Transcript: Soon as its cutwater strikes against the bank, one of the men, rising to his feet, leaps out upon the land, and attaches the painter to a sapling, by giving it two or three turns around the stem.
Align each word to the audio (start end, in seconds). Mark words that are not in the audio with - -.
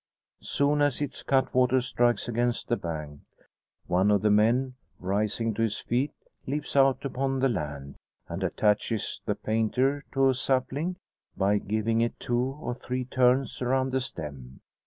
Soon 0.41 0.81
as 0.81 0.99
its 0.99 1.21
cutwater 1.21 1.79
strikes 1.79 2.27
against 2.27 2.69
the 2.69 2.75
bank, 2.75 3.19
one 3.85 4.09
of 4.09 4.23
the 4.23 4.31
men, 4.31 4.73
rising 4.97 5.53
to 5.53 5.61
his 5.61 5.77
feet, 5.77 6.11
leaps 6.47 6.75
out 6.75 7.05
upon 7.05 7.37
the 7.37 7.47
land, 7.47 7.97
and 8.27 8.41
attaches 8.41 9.21
the 9.27 9.35
painter 9.35 10.03
to 10.13 10.27
a 10.27 10.33
sapling, 10.33 10.95
by 11.37 11.59
giving 11.59 12.01
it 12.01 12.19
two 12.19 12.57
or 12.59 12.73
three 12.73 13.05
turns 13.05 13.61
around 13.61 13.91
the 13.91 14.01
stem. 14.01 14.61